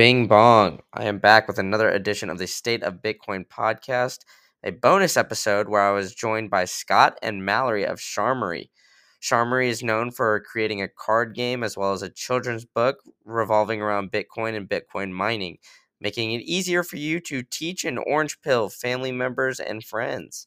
[0.00, 0.80] Bing bong.
[0.94, 4.20] I am back with another edition of the State of Bitcoin podcast,
[4.64, 8.70] a bonus episode where I was joined by Scott and Mallory of SHAmory.
[9.20, 13.82] SHAmory is known for creating a card game as well as a children's book revolving
[13.82, 15.58] around Bitcoin and Bitcoin mining,
[16.00, 20.46] making it easier for you to teach and orange pill family members and friends.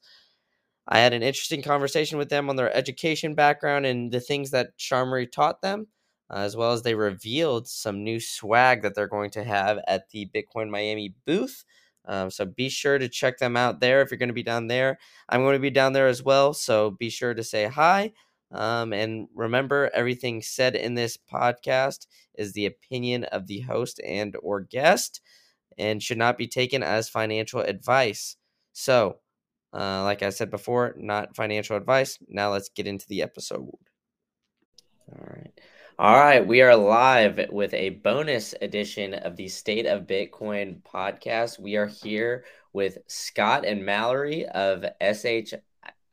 [0.88, 4.76] I had an interesting conversation with them on their education background and the things that
[4.80, 5.90] SHAmory taught them
[6.32, 10.30] as well as they revealed some new swag that they're going to have at the
[10.34, 11.64] Bitcoin Miami booth.
[12.06, 14.68] Um, so be sure to check them out there if you're going to be down
[14.68, 15.00] there.
[15.30, 16.54] I'm going to be down there as well.
[16.54, 18.12] So be sure to say hi.
[18.52, 24.36] Um, and remember, everything said in this podcast is the opinion of the host and
[24.44, 25.22] or guest
[25.78, 28.36] and should not be taken as financial advice.
[28.74, 29.18] So,
[29.74, 32.20] uh, like I said before, not financial advice.
[32.28, 33.72] Now let's get into the episode.
[35.12, 35.60] All right.
[36.00, 41.60] All right, we are live with a bonus edition of the State of Bitcoin podcast.
[41.60, 45.54] We are here with Scott and Mallory of SH.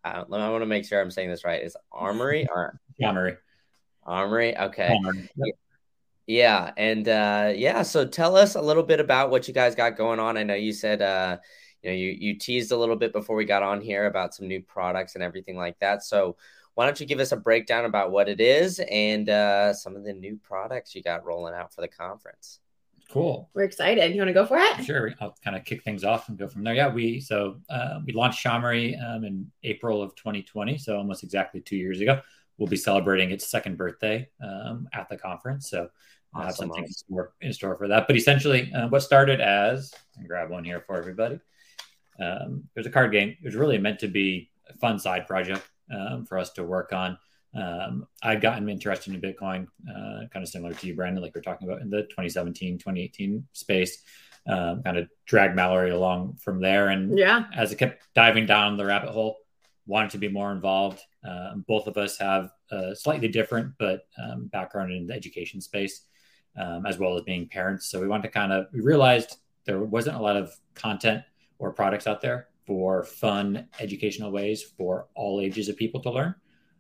[0.05, 1.63] I, I want to make sure I'm saying this right.
[1.63, 3.39] Is Armory or Armory?
[4.05, 4.55] Armory.
[4.55, 4.95] Okay.
[4.95, 5.55] Armory.
[6.27, 7.81] Yeah, and uh, yeah.
[7.81, 10.37] So tell us a little bit about what you guys got going on.
[10.37, 11.39] I know you said uh,
[11.83, 14.47] you know you you teased a little bit before we got on here about some
[14.47, 16.05] new products and everything like that.
[16.05, 16.37] So
[16.81, 20.03] why don't you give us a breakdown about what it is and uh, some of
[20.03, 22.61] the new products you got rolling out for the conference?
[23.11, 23.51] Cool.
[23.53, 24.15] We're excited.
[24.15, 24.83] You want to go for it?
[24.87, 25.13] Sure.
[25.21, 26.73] I'll kind of kick things off and go from there.
[26.73, 31.61] Yeah, we so uh, we launched SHAmory um, in April of 2020, so almost exactly
[31.61, 32.23] two years ago.
[32.57, 35.91] We'll be celebrating its second birthday um, at the conference, so
[36.35, 37.05] I have some things
[37.43, 38.07] in store for that.
[38.07, 41.41] But essentially, uh, what started as and grab one here for everybody.
[42.19, 43.37] Um, it was a card game.
[43.39, 45.63] It was really meant to be a fun side project
[45.95, 47.19] um, for us to work on.
[47.55, 51.41] Um, I've gotten interested in Bitcoin, uh, kind of similar to you, Brandon, like we're
[51.41, 54.03] talking about in the 2017, 2018 space.
[54.47, 56.89] Um, kind of dragged Mallory along from there.
[56.89, 59.39] And yeah, as it kept diving down the rabbit hole,
[59.87, 61.03] wanted to be more involved.
[61.29, 66.07] Uh, both of us have a slightly different but um, background in the education space,
[66.57, 67.91] um, as well as being parents.
[67.91, 69.37] So we wanted to kind of we realized
[69.67, 71.23] there wasn't a lot of content
[71.59, 76.33] or products out there for fun educational ways for all ages of people to learn.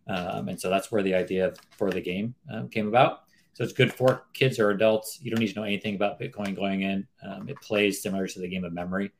[0.06, 3.22] Um, and so that's where the idea for the game um, came about.
[3.54, 5.18] So it's good for kids or adults.
[5.20, 7.08] You don't need to know anything about Bitcoin going in.
[7.26, 9.10] Um, it plays similar to the game of memory,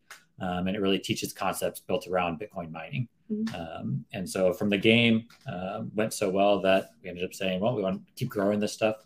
[0.41, 3.09] um, and it really teaches concepts built around Bitcoin mining.
[3.33, 3.53] Mm-hmm.
[3.61, 7.59] Um, and so from the game uh, went so well that we ended up saying,
[7.59, 8.99] well, we want to keep growing this stuff.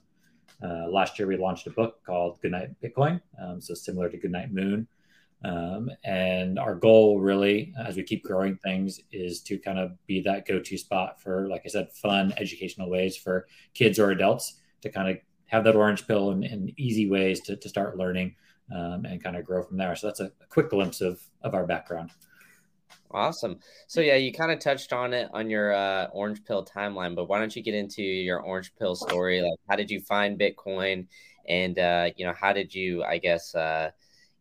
[0.62, 3.22] Uh, last year we launched a book called Goodnight Bitcoin,
[3.60, 4.86] so similar to Goodnight Moon.
[5.44, 10.22] Um, and our goal, really, as we keep growing things, is to kind of be
[10.22, 14.54] that go to spot for, like I said, fun educational ways for kids or adults
[14.80, 18.34] to kind of have that orange pill and, and easy ways to, to start learning
[18.74, 19.94] um, and kind of grow from there.
[19.96, 22.10] So that's a, a quick glimpse of, of our background.
[23.10, 23.60] Awesome.
[23.86, 27.28] So yeah, you kind of touched on it on your uh, orange pill timeline, but
[27.28, 29.40] why don't you get into your orange pill story?
[29.40, 31.06] Like, how did you find Bitcoin,
[31.48, 33.90] and uh, you know, how did you, I guess, uh,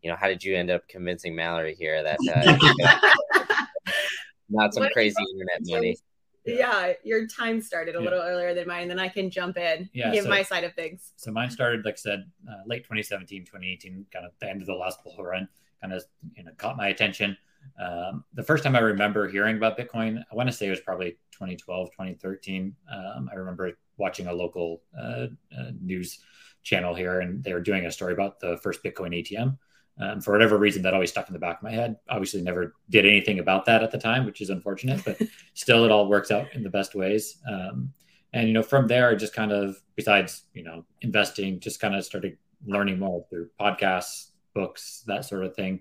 [0.04, 3.64] you know, how did you end up convincing Mallory here that uh,
[4.50, 5.96] not some what crazy internet money?
[6.44, 8.04] Yeah, your time started a yeah.
[8.04, 8.88] little earlier than mine.
[8.88, 11.12] Then I can jump in yeah, give so, my side of things.
[11.16, 14.66] So mine started, like I said, uh, late 2017, 2018, kind of the end of
[14.66, 15.48] the last bull run,
[15.80, 16.04] kind of
[16.36, 17.34] you know caught my attention.
[17.82, 20.80] Um, the first time I remember hearing about Bitcoin, I want to say it was
[20.80, 22.76] probably 2012, 2013.
[22.92, 25.28] Um, I remember watching a local uh,
[25.58, 26.18] uh, news
[26.62, 29.56] channel here, and they were doing a story about the first Bitcoin ATM.
[30.00, 31.96] Um, for whatever reason, that always stuck in the back of my head.
[32.08, 35.20] Obviously, never did anything about that at the time, which is unfortunate, but
[35.54, 37.38] still, it all works out in the best ways.
[37.48, 37.92] Um,
[38.32, 41.94] and you know, from there, I just kind of, besides you know, investing, just kind
[41.94, 45.80] of started learning more through podcasts, books, that sort of thing.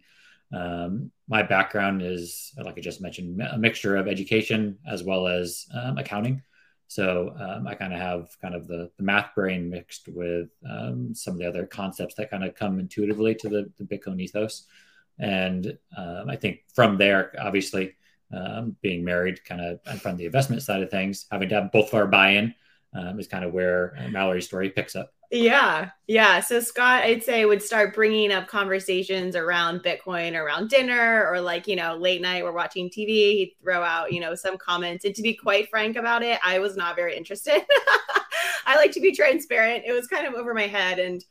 [0.53, 5.65] Um, my background is, like I just mentioned, a mixture of education as well as
[5.73, 6.43] um, accounting.
[6.93, 11.15] So um, I kind of have kind of the, the, math brain mixed with um,
[11.15, 14.67] some of the other concepts that kind of come intuitively to the, the Bitcoin ethos.
[15.17, 17.95] And um, I think from there, obviously,
[18.31, 21.71] um, being married, kind of and from the investment side of things, having to have
[21.71, 22.53] both of our buy-in
[22.93, 25.13] um, is kind of where uh, Mallory's story picks up.
[25.35, 25.89] Yeah.
[26.05, 26.41] Yeah.
[26.41, 31.67] So Scott, I'd say would start bringing up conversations around Bitcoin around dinner or like,
[31.67, 33.07] you know, late night, we're watching TV.
[33.07, 35.05] He'd throw out, you know, some comments.
[35.05, 37.63] And to be quite frank about it, I was not very interested.
[38.67, 39.85] I like to be transparent.
[39.87, 41.25] It was kind of over my head and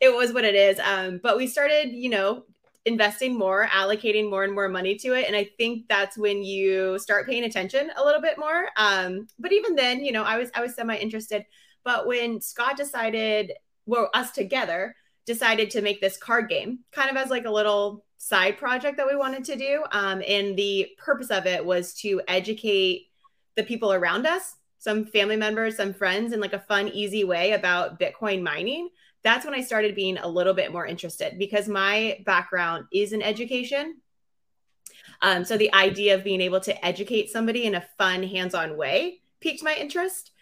[0.00, 0.78] it was what it is.
[0.80, 2.44] Um, but we started, you know,
[2.84, 5.26] investing more, allocating more and more money to it.
[5.26, 8.66] And I think that's when you start paying attention a little bit more.
[8.76, 11.46] Um, but even then, you know, I was I was semi interested.
[11.84, 13.52] But when Scott decided,
[13.86, 14.94] well, us together
[15.26, 19.06] decided to make this card game kind of as like a little side project that
[19.06, 19.84] we wanted to do.
[19.92, 23.08] Um, and the purpose of it was to educate
[23.54, 27.52] the people around us, some family members, some friends, in like a fun, easy way
[27.52, 28.88] about Bitcoin mining.
[29.22, 33.22] That's when I started being a little bit more interested because my background is in
[33.22, 33.96] education.
[35.22, 38.76] Um, so the idea of being able to educate somebody in a fun, hands on
[38.76, 40.32] way piqued my interest.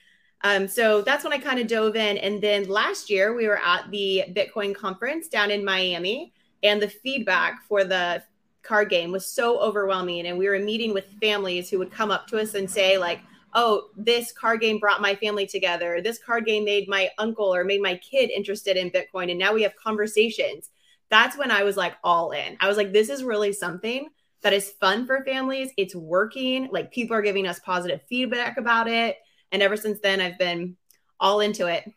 [0.45, 2.19] Um, so that's when I kind of dove in.
[2.19, 6.89] And then last year, we were at the Bitcoin conference down in Miami, and the
[6.89, 8.23] feedback for the
[8.63, 10.27] card game was so overwhelming.
[10.27, 13.21] And we were meeting with families who would come up to us and say, like,
[13.55, 16.01] oh, this card game brought my family together.
[16.01, 19.31] This card game made my uncle or made my kid interested in Bitcoin.
[19.31, 20.71] And now we have conversations.
[21.11, 22.57] That's when I was like all in.
[22.61, 24.09] I was like, this is really something
[24.41, 25.71] that is fun for families.
[25.77, 26.69] It's working.
[26.73, 29.19] Like people are giving us positive feedback about it.
[29.53, 30.77] And ever since then, I've been
[31.21, 31.89] all into it.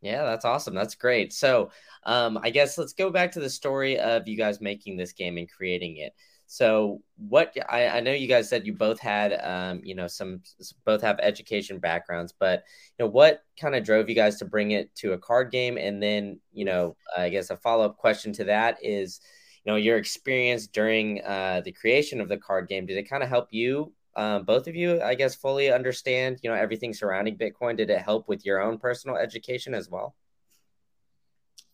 [0.00, 0.74] Yeah, that's awesome.
[0.74, 1.32] That's great.
[1.32, 1.70] So,
[2.04, 5.36] um, I guess let's go back to the story of you guys making this game
[5.38, 6.14] and creating it.
[6.46, 10.40] So, what I, I know you guys said you both had, um, you know, some
[10.84, 12.62] both have education backgrounds, but
[12.98, 15.76] you know, what kind of drove you guys to bring it to a card game?
[15.76, 19.20] And then, you know, I guess a follow up question to that is,
[19.64, 22.86] you know, your experience during uh, the creation of the card game.
[22.86, 26.50] Did it kind of help you um, both of you, I guess, fully understand, you
[26.50, 27.76] know, everything surrounding Bitcoin?
[27.76, 30.16] Did it help with your own personal education as well?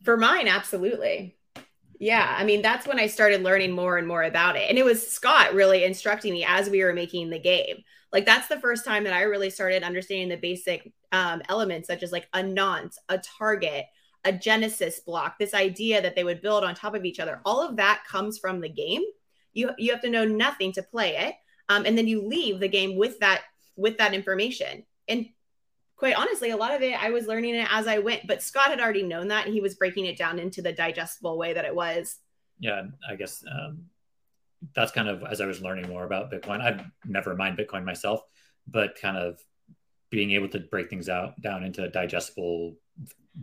[0.03, 1.39] For mine, absolutely.
[1.99, 4.69] Yeah, I mean, that's when I started learning more and more about it.
[4.69, 7.77] And it was Scott really instructing me as we were making the game.
[8.13, 12.03] Like, that's the first time that I really started understanding the basic um, elements, such
[12.03, 13.87] as like a nonce, a target,
[14.27, 17.41] a genesis block, this idea that they would build on top of each other.
[17.47, 19.03] All of that comes from the game.
[19.55, 21.37] You, you have to know nothing to play it
[21.69, 23.43] um, and then you leave the game with that
[23.77, 24.85] with that information.
[25.09, 25.27] And
[25.97, 28.69] quite honestly a lot of it i was learning it as i went but scott
[28.69, 31.75] had already known that he was breaking it down into the digestible way that it
[31.75, 32.17] was.
[32.59, 33.85] Yeah i guess um,
[34.75, 38.23] that's kind of as i was learning more about bitcoin i've never mined bitcoin myself
[38.67, 39.39] but kind of
[40.11, 42.77] being able to break things out down into a digestible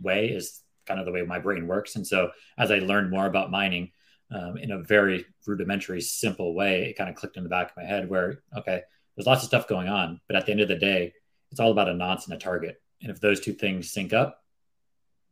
[0.00, 1.96] way is kind of the way my brain works.
[1.96, 3.92] And so as i learned more about mining
[4.32, 7.76] um, in a very rudimentary, simple way, it kind of clicked in the back of
[7.76, 8.82] my head where, okay,
[9.14, 11.12] there's lots of stuff going on, but at the end of the day,
[11.50, 12.80] it's all about a nonce and a target.
[13.02, 14.42] And if those two things sync up,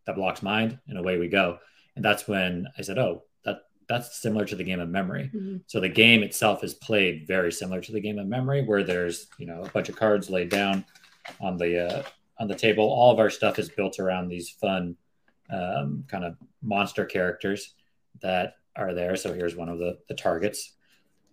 [0.06, 1.58] that blocks mind and away we go.
[1.96, 5.30] And that's when I said, oh, that that's similar to the game of memory.
[5.34, 5.58] Mm-hmm.
[5.66, 9.28] So the game itself is played very similar to the game of memory, where there's
[9.38, 10.84] you know a bunch of cards laid down
[11.40, 12.02] on the uh,
[12.38, 12.84] on the table.
[12.84, 14.96] All of our stuff is built around these fun
[15.50, 17.74] um, kind of monster characters
[18.22, 19.16] that are there.
[19.16, 20.72] So here's one of the, the targets.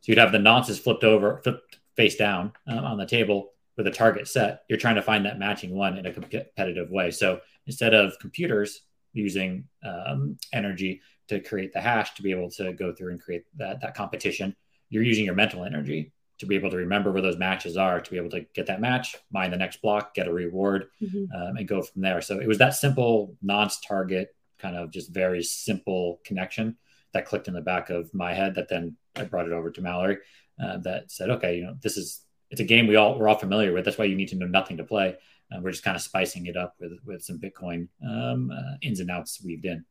[0.01, 3.88] So you'd have the nonces flipped over, flipped face down um, on the table with
[3.88, 4.63] a target set.
[4.69, 7.12] You're trying to find that matching one in a competitive way.
[7.12, 8.81] So instead of computers
[9.13, 13.45] using um, energy to create the hash to be able to go through and create
[13.57, 14.56] that, that competition,
[14.90, 18.12] you're using your mental energy to be able to remember where those matches are, to
[18.12, 21.25] be able to get that match, mine the next block, get a reward, mm-hmm.
[21.36, 22.22] um, and go from there.
[22.22, 26.78] So it was that simple, nonce target, kind of just very simple connection
[27.18, 29.81] that clicked in the back of my head that then I brought it over to
[29.81, 30.18] Mallory
[30.64, 32.22] uh, that said, okay, you know, this is,
[32.52, 33.86] it's a game we all, we're all familiar with.
[33.86, 35.16] That's why you need to know nothing to play.
[35.52, 39.00] Uh, we're just kind of spicing it up with, with some Bitcoin um, uh, ins
[39.00, 39.84] and outs weaved in.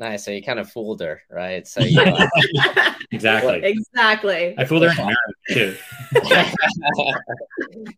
[0.00, 0.24] Nice.
[0.24, 1.66] So you kind of fooled her, right?
[1.66, 2.26] So you uh,
[3.10, 4.54] exactly, exactly.
[4.56, 4.94] I fooled her
[5.50, 5.76] too.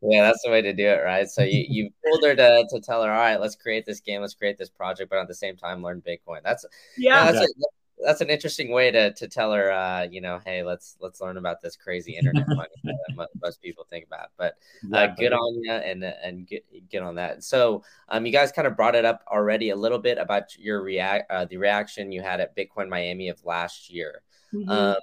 [0.02, 1.28] yeah, that's the way to do it, right?
[1.28, 4.22] So you you fooled her to, to tell her, all right, let's create this game,
[4.22, 6.40] let's create this project, but at the same time learn Bitcoin.
[6.42, 6.64] That's
[6.96, 7.54] yeah, yeah that's, a,
[8.04, 11.36] that's an interesting way to to tell her, uh, you know, hey, let's let's learn
[11.36, 14.30] about this crazy internet money that most people think about.
[14.36, 14.56] But
[14.92, 17.42] uh, good on you, and and get get on that.
[17.44, 20.82] So, um, you guys kind of brought it up already a little bit about your
[20.82, 24.22] react uh, the reaction you had at Bitcoin Miami of last year.
[24.52, 24.70] Mm-hmm.
[24.70, 24.96] Um,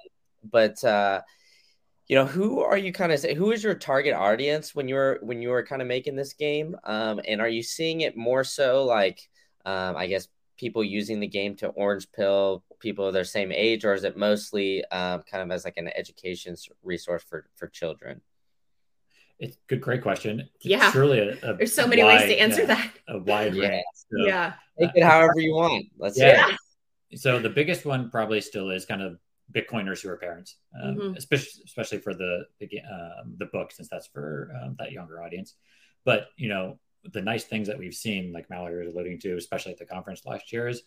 [0.44, 1.22] but uh,
[2.08, 5.42] you know, who are you kind of who is your target audience when you're when
[5.42, 6.74] you were kind of making this game?
[6.84, 9.28] Um, and are you seeing it more so like,
[9.66, 10.28] um, I guess
[10.58, 14.16] people using the game to orange pill people of their same age, or is it
[14.16, 18.20] mostly um, kind of as like an education resource for for children?
[19.38, 20.40] It's good, great question.
[20.40, 22.92] It's yeah, truly a, a there's so many wide, ways to answer yeah, that.
[23.08, 23.68] A wide yeah.
[23.68, 23.84] range.
[23.94, 25.86] So, yeah, take it however you want.
[25.96, 26.56] Let's yeah.
[27.14, 29.18] So the biggest one probably still is kind of
[29.52, 31.14] Bitcoiners who are parents, um, mm-hmm.
[31.16, 35.54] especially especially for the the, um, the book since that's for um, that younger audience.
[36.04, 39.72] But you know, the nice things that we've seen, like Mallory was alluding to, especially
[39.72, 40.82] at the conference last year, is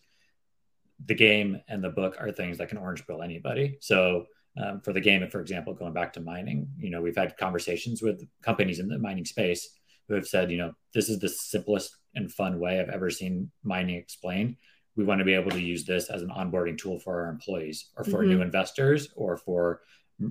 [1.05, 3.77] the game and the book are things that can orange pill anybody.
[3.81, 4.25] So
[4.61, 8.01] um, for the game, for example, going back to mining, you know, we've had conversations
[8.01, 9.69] with companies in the mining space
[10.07, 13.49] who have said, you know, this is the simplest and fun way I've ever seen
[13.63, 14.57] mining explained,
[14.95, 17.89] we want to be able to use this as an onboarding tool for our employees
[17.95, 18.29] or for mm-hmm.
[18.29, 19.81] new investors or for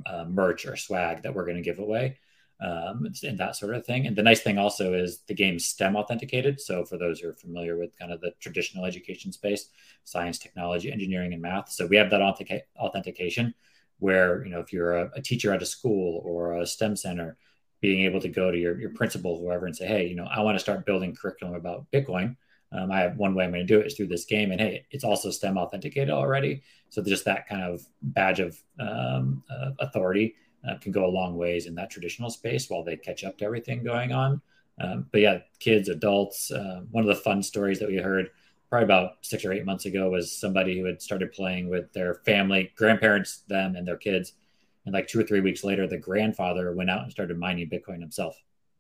[0.07, 2.19] uh, merch or swag that we're going to give away
[2.61, 4.07] um, and that sort of thing.
[4.07, 6.61] And the nice thing also is the game's STEM authenticated.
[6.61, 9.71] So for those who are familiar with kind of the traditional education space,
[10.05, 11.71] science, technology, engineering, and math.
[11.71, 13.55] So we have that authentic- authentication
[13.99, 17.37] where, you know, if you're a, a, teacher at a school or a STEM center,
[17.81, 20.41] being able to go to your, your principal, whoever, and say, hey, you know, I
[20.41, 22.37] want to start building curriculum about Bitcoin.
[22.73, 24.61] Um, I have one way I'm going to do it is through this game, and
[24.61, 26.63] hey, it's also STEM authenticated already.
[26.91, 30.35] So just that kind of badge of um, uh, authority
[30.69, 33.45] uh, can go a long ways in that traditional space while they catch up to
[33.45, 34.41] everything going on.
[34.81, 36.51] Um, but yeah, kids, adults.
[36.51, 38.31] Uh, one of the fun stories that we heard
[38.69, 42.15] probably about six or eight months ago was somebody who had started playing with their
[42.27, 44.33] family, grandparents, them, and their kids.
[44.87, 48.01] And like two or three weeks later, the grandfather went out and started mining Bitcoin
[48.01, 48.37] himself.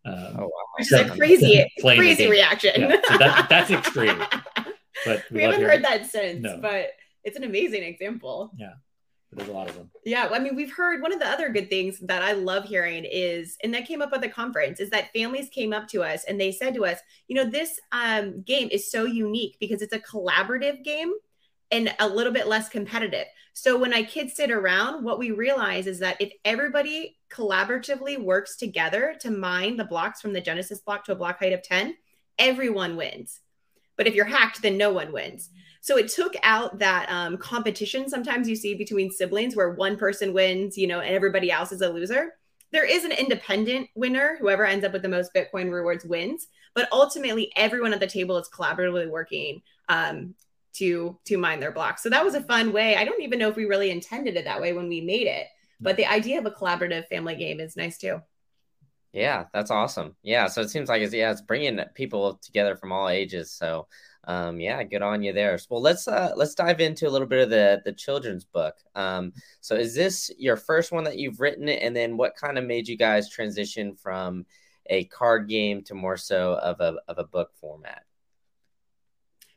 [0.07, 0.51] Um, oh wow!
[0.79, 2.81] Which is a crazy, crazy reaction.
[2.81, 4.23] Yeah, so that, that's extreme.
[5.07, 6.43] But we, we haven't heard that since.
[6.43, 6.59] No.
[6.61, 6.91] But
[7.25, 8.51] it's an amazing example.
[8.59, 8.75] Yeah
[9.33, 9.91] there's a lot of them.
[10.05, 13.05] Yeah, I mean, we've heard one of the other good things that I love hearing
[13.05, 16.25] is, and that came up at the conference, is that families came up to us
[16.25, 19.95] and they said to us, you know, this um, game is so unique because it's
[19.95, 21.13] a collaborative game
[21.71, 23.27] and a little bit less competitive.
[23.53, 28.57] So when our kids sit around, what we realize is that if everybody collaboratively works
[28.57, 31.95] together to mine the blocks from the Genesis block to a block height of 10,
[32.39, 33.41] everyone wins.
[33.97, 35.51] But if you're hacked, then no one wins.
[35.81, 40.33] So it took out that um, competition sometimes you see between siblings where one person
[40.33, 42.35] wins, you know, and everybody else is a loser.
[42.73, 44.37] There is an independent winner.
[44.41, 46.47] Whoever ends up with the most Bitcoin rewards wins.
[46.75, 50.35] But ultimately, everyone at the table is collaboratively working um,
[50.75, 52.03] to to mine their blocks.
[52.03, 52.97] So that was a fun way.
[52.97, 55.47] I don't even know if we really intended it that way when we made it,
[55.81, 58.21] but the idea of a collaborative family game is nice too.
[59.13, 60.15] Yeah, that's awesome.
[60.23, 63.51] Yeah, so it seems like it's yeah, it's bringing people together from all ages.
[63.51, 63.89] So
[64.25, 65.59] um, yeah, good on you there.
[65.71, 68.77] Well, let's uh, let's dive into a little bit of the the children's book.
[68.95, 72.65] Um, so, is this your first one that you've written, and then what kind of
[72.65, 74.45] made you guys transition from
[74.87, 78.05] a card game to more so of a of a book format?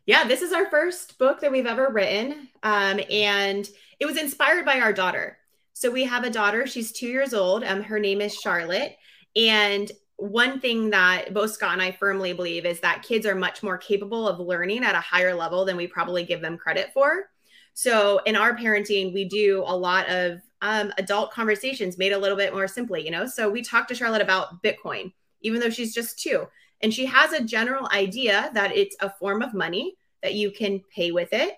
[0.06, 4.66] Yeah, this is our first book that we've ever written, um, and it was inspired
[4.66, 5.38] by our daughter.
[5.74, 7.66] So we have a daughter; she's two years old.
[7.66, 8.96] Um, her name is Charlotte,
[9.36, 13.64] and one thing that both Scott and I firmly believe is that kids are much
[13.64, 17.30] more capable of learning at a higher level than we probably give them credit for.
[17.74, 22.38] So in our parenting, we do a lot of um, adult conversations made a little
[22.38, 23.26] bit more simply, you know.
[23.26, 26.48] So we talked to Charlotte about Bitcoin, even though she's just two,
[26.82, 30.82] and she has a general idea that it's a form of money that you can
[30.96, 31.56] pay with it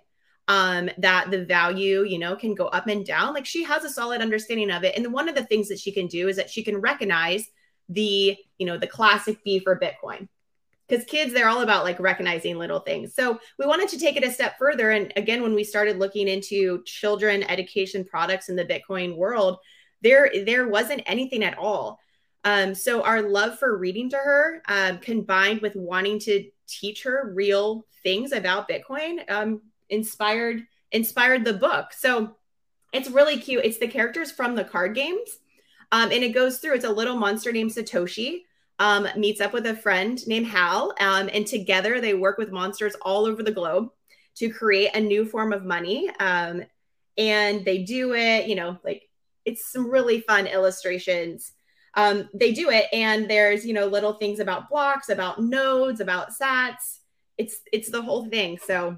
[0.47, 3.89] um that the value you know can go up and down like she has a
[3.89, 6.49] solid understanding of it and one of the things that she can do is that
[6.49, 7.49] she can recognize
[7.89, 10.27] the you know the classic B for Bitcoin.
[10.87, 13.15] Because kids they're all about like recognizing little things.
[13.15, 14.91] So we wanted to take it a step further.
[14.91, 19.57] And again when we started looking into children education products in the bitcoin world
[20.01, 21.99] there there wasn't anything at all.
[22.43, 27.31] Um, so our love for reading to her um, combined with wanting to teach her
[27.33, 31.91] real things about bitcoin um, inspired inspired the book.
[31.91, 32.35] So
[32.93, 33.65] it's really cute.
[33.65, 35.39] It's the characters from the card games
[35.91, 38.41] um, and it goes through, it's a little monster named Satoshi.
[38.77, 42.93] Um, meets up with a friend named Hal, um, and together they work with monsters
[43.03, 43.87] all over the globe
[44.35, 46.09] to create a new form of money.
[46.19, 46.63] Um,
[47.17, 49.09] and they do it, you know, like
[49.45, 51.53] it's some really fun illustrations.
[51.93, 56.31] Um, they do it, and there's you know little things about blocks, about nodes, about
[56.31, 56.99] Sats.
[57.37, 58.57] It's it's the whole thing.
[58.57, 58.97] So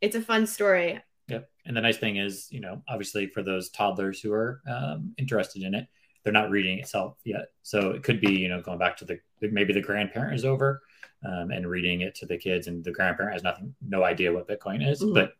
[0.00, 1.00] it's a fun story.
[1.28, 1.48] Yep.
[1.64, 5.62] And the nice thing is, you know, obviously for those toddlers who are um, interested
[5.62, 5.86] in it,
[6.22, 7.48] they're not reading itself yet.
[7.62, 10.82] So it could be, you know, going back to the maybe the grandparent is over
[11.24, 14.48] um, and reading it to the kids, and the grandparent has nothing, no idea what
[14.48, 15.14] Bitcoin is, mm-hmm.
[15.14, 15.32] but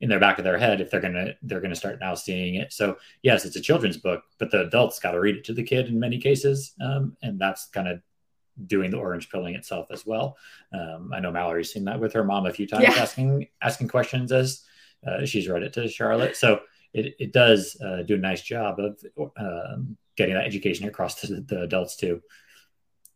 [0.00, 2.72] in their back of their head, if they're gonna they're gonna start now seeing it.
[2.72, 5.62] So yes, it's a children's book, but the adults got to read it to the
[5.62, 8.00] kid in many cases, um, and that's kind of
[8.66, 10.36] doing the orange pilling itself as well.
[10.72, 13.02] Um, I know Mallory's seen that with her mom a few times, yeah.
[13.02, 14.64] asking asking questions as
[15.06, 16.36] uh, she's read it to Charlotte.
[16.36, 16.60] So
[16.92, 19.02] it, it does uh, do a nice job of
[19.36, 22.20] um, getting that education across to the adults too.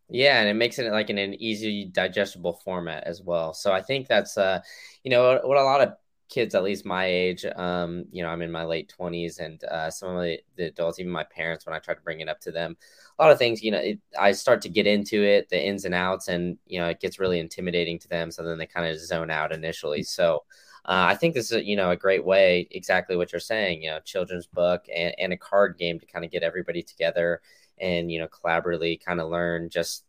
[0.09, 3.55] Yeah, and it makes it like in an easy digestible format as well.
[3.55, 4.61] So I think that's uh,
[5.03, 5.95] you know, what a lot of
[6.29, 9.91] kids, at least my age, um, you know, I'm in my late twenties, and uh,
[9.91, 12.41] some of the, the, adults, even my parents, when I try to bring it up
[12.41, 12.77] to them,
[13.19, 15.85] a lot of things, you know, it, I start to get into it, the ins
[15.85, 18.31] and outs, and you know, it gets really intimidating to them.
[18.31, 20.03] So then they kind of zone out initially.
[20.03, 20.45] So
[20.87, 23.83] uh, I think this is you know a great way, exactly what you're saying.
[23.83, 27.41] You know, children's book and, and a card game to kind of get everybody together
[27.79, 30.05] and you know collaboratively kind of learn just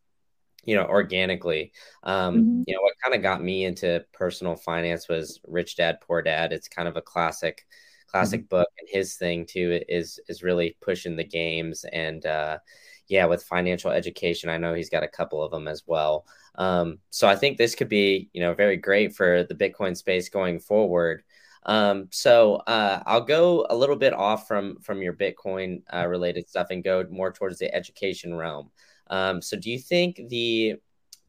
[0.66, 1.72] you know, organically.
[2.04, 2.62] Um, mm-hmm.
[2.68, 6.52] You know, what kind of got me into personal finance was Rich Dad Poor Dad.
[6.52, 7.66] It's kind of a classic,
[8.08, 8.58] classic mm-hmm.
[8.58, 12.58] book, and his thing too is is really pushing the games and uh,
[13.08, 14.50] yeah, with financial education.
[14.50, 16.26] I know he's got a couple of them as well.
[16.58, 20.30] Um, so I think this could be you know very great for the Bitcoin space
[20.30, 21.24] going forward.
[21.66, 26.48] Um, so uh, I'll go a little bit off from from your Bitcoin uh, related
[26.48, 28.72] stuff and go more towards the education realm.
[29.08, 30.76] Um, so do you think the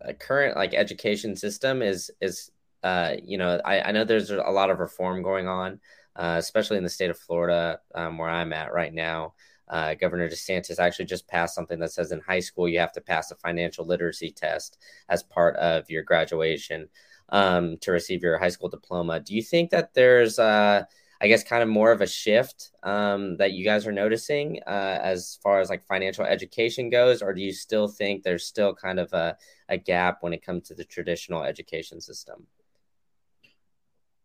[0.07, 2.51] uh, current like education system is is
[2.83, 5.81] uh, you know I, I know there's a lot of reform going on,
[6.15, 9.35] uh, especially in the state of Florida um, where I'm at right now.
[9.69, 13.01] Uh, Governor DeSantis actually just passed something that says in high school you have to
[13.01, 16.89] pass a financial literacy test as part of your graduation
[17.31, 19.21] um, to receive your high school diploma.
[19.21, 20.85] Do you think that there's uh,
[21.21, 24.99] I guess kind of more of a shift um, that you guys are noticing uh,
[25.03, 29.01] as far as like financial education goes, or do you still think there's still kind
[29.01, 29.37] of a,
[29.69, 32.47] a gap when it comes to the traditional education system?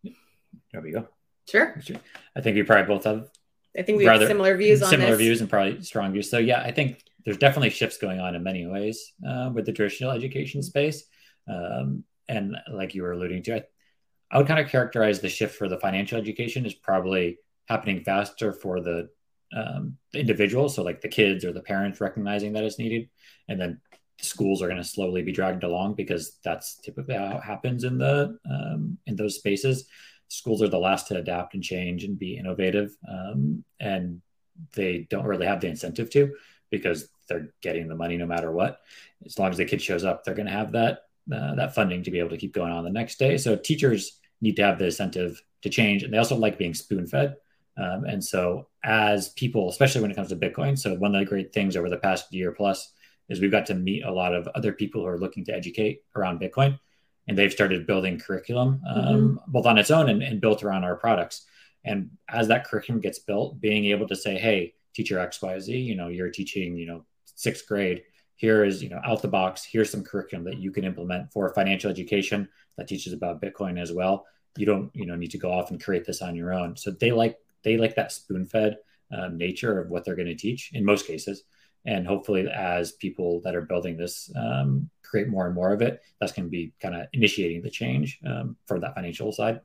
[0.04, 1.08] There we go.
[1.50, 1.76] Sure.
[2.36, 3.30] I think we probably both have.
[3.78, 5.20] I think we have similar views on similar this.
[5.20, 6.30] views and probably strong views.
[6.30, 9.74] So yeah, I think there's definitely shifts going on in many ways uh, with the
[9.74, 11.04] traditional education space.
[11.48, 13.64] Um, and like you were alluding to, I,
[14.32, 17.38] I would kind of characterize the shift for the financial education is probably
[17.68, 19.10] happening faster for the,
[19.56, 20.68] um, the individual.
[20.70, 23.10] So like the kids or the parents recognizing that it's needed,
[23.48, 23.82] and then
[24.20, 27.98] schools are going to slowly be dragged along because that's typically how it happens in
[27.98, 29.88] the um, in those spaces.
[30.32, 34.22] Schools are the last to adapt and change and be innovative, um, and
[34.76, 36.34] they don't really have the incentive to
[36.70, 38.80] because they're getting the money no matter what.
[39.26, 41.00] As long as the kid shows up, they're going to have that
[41.32, 43.38] uh, that funding to be able to keep going on the next day.
[43.38, 46.04] So teachers need to have the incentive to change.
[46.04, 47.36] And they also like being spoon fed.
[47.78, 51.26] Um, and so, as people, especially when it comes to Bitcoin, so one of the
[51.26, 52.94] great things over the past year plus
[53.30, 56.02] is we've got to meet a lot of other people who are looking to educate
[56.16, 56.78] around Bitcoin.
[57.28, 59.52] And they've started building curriculum um, mm-hmm.
[59.52, 61.46] both on its own and, and built around our products.
[61.84, 66.08] And as that curriculum gets built, being able to say, hey, teacher XYZ, you know,
[66.08, 68.04] you're teaching, you know, sixth grade.
[68.36, 71.54] Here is, you know, out the box, here's some curriculum that you can implement for
[71.54, 74.26] financial education that teaches about Bitcoin as well.
[74.58, 76.76] You don't, you know, need to go off and create this on your own.
[76.76, 78.78] So they like they like that spoon fed
[79.12, 81.44] um, nature of what they're going to teach in most cases.
[81.86, 86.02] And hopefully, as people that are building this um, create more and more of it,
[86.20, 89.62] that's going to be kind of initiating the change um, for that financial side.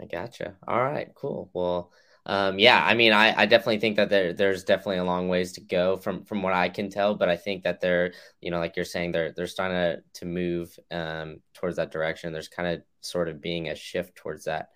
[0.00, 0.56] I gotcha.
[0.66, 1.50] All right, cool.
[1.52, 1.92] Well,
[2.26, 5.52] um, yeah, I mean, I, I definitely think that there there's definitely a long ways
[5.52, 8.58] to go from from what I can tell, but I think that they're you know
[8.58, 12.32] like you're saying they're they're starting to to move um, towards that direction.
[12.32, 14.70] There's kind of sort of being a shift towards that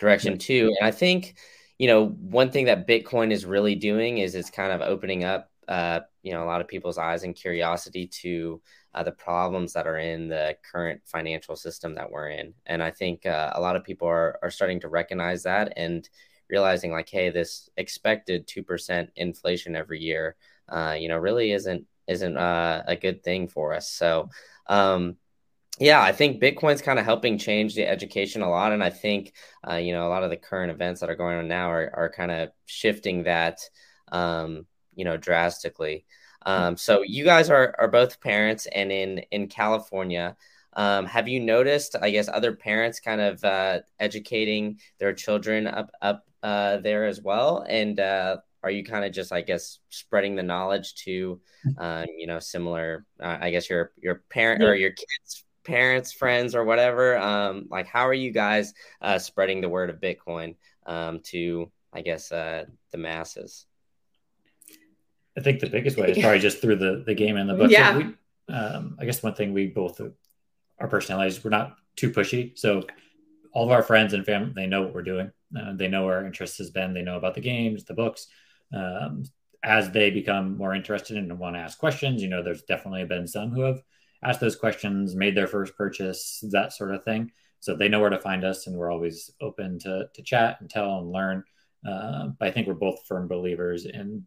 [0.00, 1.36] direction too, and I think
[1.78, 5.50] you know one thing that Bitcoin is really doing is it's kind of opening up
[5.68, 8.60] uh, you know a lot of people's eyes and curiosity to
[8.94, 12.90] uh, the problems that are in the current financial system that we're in, and I
[12.90, 16.08] think uh, a lot of people are are starting to recognize that and
[16.48, 20.36] realizing like, hey, this expected two percent inflation every year,
[20.68, 23.90] uh, you know, really isn't isn't uh, a good thing for us.
[23.90, 24.30] So,
[24.68, 25.16] um,
[25.78, 29.34] yeah, I think Bitcoin's kind of helping change the education a lot, and I think
[29.68, 31.90] uh, you know a lot of the current events that are going on now are
[31.94, 33.60] are kind of shifting that,
[34.10, 36.06] um, you know, drastically.
[36.46, 40.36] Um, so you guys are are both parents, and in in California.
[40.78, 45.90] Um, have you noticed, I guess, other parents kind of uh, educating their children up
[46.02, 47.64] up uh, there as well?
[47.66, 51.40] And uh, are you kind of just, I guess, spreading the knowledge to,
[51.78, 56.54] um, you know, similar, uh, I guess, your your parent or your kids' parents, friends,
[56.54, 57.16] or whatever?
[57.16, 62.02] Um, like, how are you guys uh, spreading the word of Bitcoin um, to, I
[62.02, 63.66] guess, uh, the masses?
[65.36, 67.70] I think the biggest way is probably just through the the game and the book.
[67.70, 67.92] Yeah.
[67.92, 70.00] So we, um, I guess one thing we both
[70.78, 72.56] our personalities, we're not too pushy.
[72.58, 72.82] So
[73.52, 75.32] all of our friends and family, they know what we're doing.
[75.56, 76.92] Uh, they know where our interest has been.
[76.92, 78.26] They know about the games, the books.
[78.74, 79.24] Um,
[79.62, 83.26] as they become more interested and want to ask questions, you know, there's definitely been
[83.26, 83.80] some who have
[84.22, 87.30] asked those questions, made their first purchase, that sort of thing.
[87.60, 90.70] So they know where to find us, and we're always open to to chat and
[90.70, 91.44] tell and learn.
[91.86, 94.26] Uh, but I think we're both firm believers in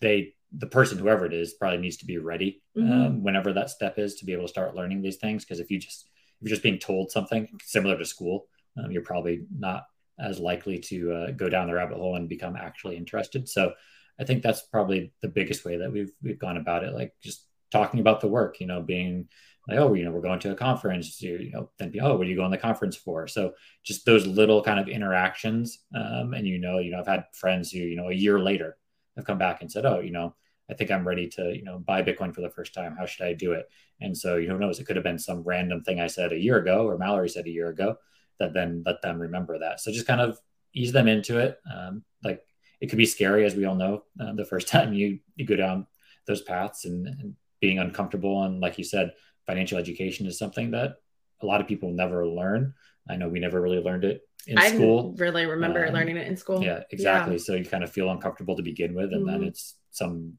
[0.00, 2.92] they the person whoever it is probably needs to be ready mm-hmm.
[2.92, 5.70] um, whenever that step is to be able to start learning these things because if
[5.70, 6.08] you just
[6.40, 8.46] if you're just being told something similar to school
[8.78, 9.86] um, you're probably not
[10.18, 13.48] as likely to uh, go down the rabbit hole and become actually interested.
[13.48, 13.72] So
[14.18, 17.44] I think that's probably the biggest way that we've we've gone about it, like just
[17.70, 19.28] talking about the work, you know, being
[19.68, 22.26] like, oh, you know, we're going to a conference, you, know, then be, oh, what
[22.26, 23.26] are you going to the conference for?
[23.26, 27.24] So just those little kind of interactions, um, and you know, you know, I've had
[27.32, 28.76] friends who, you know, a year later
[29.16, 30.34] have come back and said, oh, you know,
[30.70, 32.96] I think I'm ready to, you know, buy Bitcoin for the first time.
[32.98, 33.68] How should I do it?
[34.00, 34.78] And so, you know, who knows?
[34.78, 37.46] It could have been some random thing I said a year ago, or Mallory said
[37.46, 37.96] a year ago,
[38.38, 39.80] that then let them remember that.
[39.80, 40.38] So just kind of
[40.74, 41.58] ease them into it.
[41.72, 42.42] Um, like
[42.80, 45.56] it could be scary, as we all know, uh, the first time you you go
[45.56, 45.86] down
[46.26, 48.42] those paths and, and being uncomfortable.
[48.44, 49.12] And like you said,
[49.46, 50.96] financial education is something that
[51.40, 52.74] a lot of people never learn.
[53.08, 55.14] I know we never really learned it in I school.
[55.18, 56.62] really remember Um, learning it in school.
[56.62, 57.38] Yeah, exactly.
[57.38, 59.46] So you kind of feel uncomfortable to begin with, and then Mhm.
[59.48, 60.38] it's some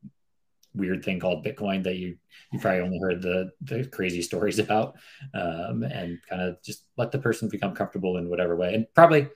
[0.75, 2.17] weird thing called Bitcoin that you
[2.51, 4.95] you probably only heard the the crazy stories about,
[5.33, 8.73] um, and kind of just let the person become comfortable in whatever way.
[8.75, 9.27] And probably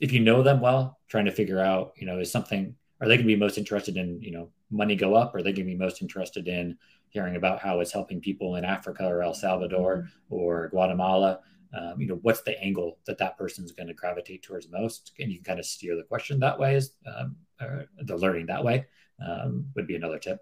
[0.00, 3.16] if you know them well, trying to figure out, you know, is something are they
[3.16, 5.34] going to be most interested in, you know, money go up?
[5.34, 6.76] Or are they going to be most interested in
[7.10, 11.40] hearing about how it's helping people in Africa or El Salvador or Guatemala?
[11.72, 15.12] Um, you know, what's the angle that that person's going to gravitate towards most?
[15.20, 18.46] And you can kind of steer the question that way, is um, or the learning
[18.46, 18.86] that way
[19.24, 20.40] um, would be another tip.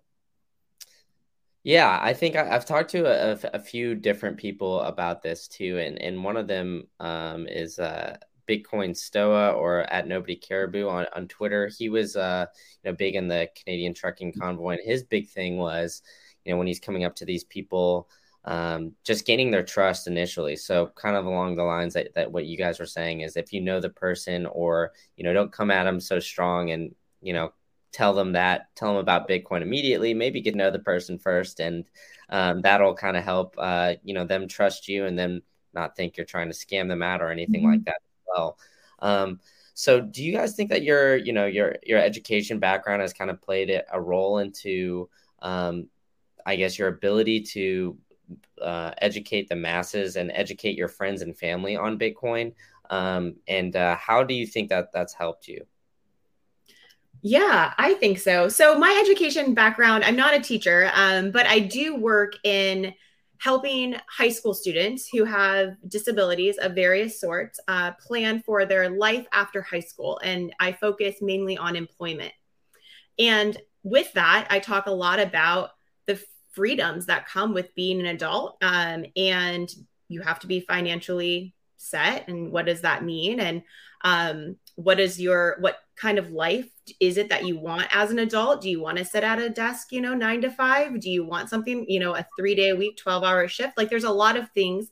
[1.65, 5.79] Yeah, I think I, I've talked to a, a- few different people about this too,
[5.79, 8.17] and and one of them um, is uh,
[8.49, 11.69] Bitcoin Stoa or at Nobody Caribou on, on Twitter.
[11.77, 12.47] He was uh,
[12.83, 16.01] you know big in the Canadian trucking convoy, and his big thing was
[16.49, 18.09] you know when he's coming up to these people,
[18.47, 20.57] um, just gaining their trust initially.
[20.57, 23.53] So kind of along the lines that, that what you guys were saying is if
[23.53, 27.35] you know the person or you know don't come at them so strong and you
[27.35, 27.53] know
[27.93, 31.59] tell them that tell them about bitcoin immediately maybe get to know the person first
[31.61, 31.85] and
[32.31, 35.43] um, that'll kind of help uh, you know them trust you and then
[35.75, 38.59] not think you're trying to scam them out or anything like that as well
[39.01, 39.41] um,
[39.75, 43.31] so do you guys think that your you know your your education background has kind
[43.31, 45.09] of played a a role into
[45.41, 45.89] um,
[46.49, 47.97] i guess your ability to
[48.61, 52.53] uh, educate the masses and educate your friends and family on bitcoin
[52.91, 55.65] um, and uh, how do you think that that's helped you
[57.21, 58.49] Yeah, I think so.
[58.49, 62.95] So my education background, I'm not a teacher, um, but I do work in
[63.39, 69.27] helping high school students who have disabilities of various sorts uh, plan for their life
[69.33, 70.21] after high school.
[70.25, 72.33] And I focus mainly on employment.
[73.19, 75.71] And with that, I talk a lot about
[76.59, 78.57] freedoms that come with being an adult.
[78.63, 79.73] Um, and
[80.09, 82.27] you have to be financially set.
[82.27, 83.39] And what does that mean?
[83.39, 83.63] And
[84.03, 86.69] um, what is your, what kind of life
[86.99, 88.61] is it that you want as an adult?
[88.61, 90.99] Do you want to sit at a desk, you know, nine to five?
[90.99, 93.79] Do you want something, you know, a three day a week, 12 hour shift?
[93.79, 94.89] Like there's a lot of things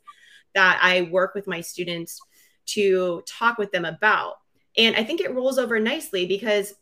[0.55, 2.21] that I work with my students
[2.67, 4.35] to talk with them about.
[4.77, 6.75] And I think it rolls over nicely because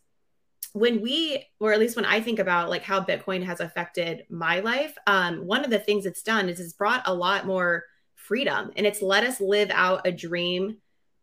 [0.75, 4.59] when we or at least when i think about like how bitcoin has affected my
[4.59, 7.85] life um, one of the things it's done is it's brought a lot more
[8.15, 10.75] freedom and it's let us live out a dream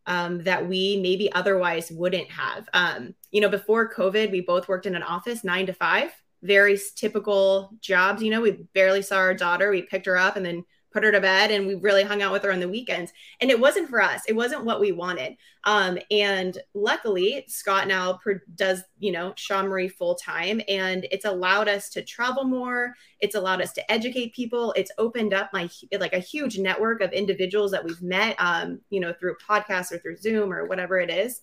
[0.07, 2.69] um, that we maybe otherwise wouldn't have.
[2.73, 6.11] Um, you know before covid we both worked in an office nine to five
[6.43, 10.47] very typical jobs you know we barely saw our daughter we picked her up and
[10.47, 13.13] then put her to bed and we really hung out with her on the weekends.
[13.41, 14.23] And it wasn't for us.
[14.29, 15.37] It wasn't what we wanted.
[15.65, 18.19] Um, and luckily scott now
[18.57, 22.95] does you know SHAmory full time and it's allowed us to travel more.
[23.21, 24.73] It's allowed us to educate people.
[24.77, 29.01] It's opened up my like a huge network of individuals that we've met um, you
[29.01, 31.41] know through podcasts or through zoom or whatever it is.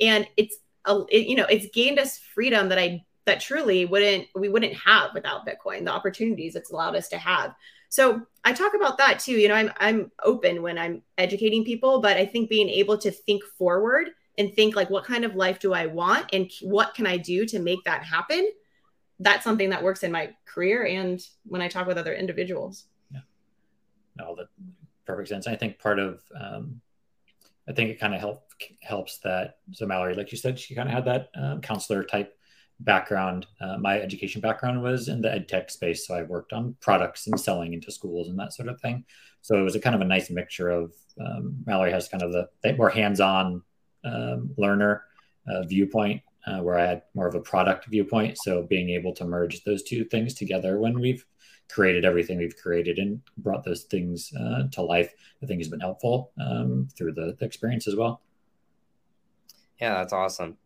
[0.00, 4.26] And it's a, it, you know it's gained us freedom that i that truly wouldn't
[4.34, 5.84] we wouldn't have without bitcoin.
[5.84, 7.54] The opportunities it's allowed us to have
[7.90, 9.32] so I talk about that too.
[9.32, 13.10] You know, I'm I'm open when I'm educating people, but I think being able to
[13.10, 17.06] think forward and think like what kind of life do I want and what can
[17.06, 18.48] I do to make that happen?
[19.18, 22.84] That's something that works in my career and when I talk with other individuals.
[23.12, 23.20] Yeah.
[24.16, 24.46] No, that
[25.04, 25.48] perfect sense.
[25.48, 26.80] I think part of um,
[27.68, 28.44] I think it kind of help
[28.82, 32.38] helps that so Mallory, like you said, she kind of had that um, counselor type
[32.80, 33.46] background.
[33.60, 37.26] Uh, my education background was in the ed tech space, so I worked on products
[37.26, 39.04] and selling into schools and that sort of thing.
[39.42, 42.32] So it was a kind of a nice mixture of um, Mallory has kind of
[42.32, 43.62] the, more hands-on
[44.04, 45.04] um, learner
[45.46, 48.38] uh, viewpoint, uh, where I had more of a product viewpoint.
[48.38, 51.24] So being able to merge those two things together when we've
[51.70, 55.12] created everything we've created and brought those things uh, to life,
[55.42, 58.22] I think has been helpful um, through the, the experience as well.
[59.80, 60.58] Yeah, that's awesome.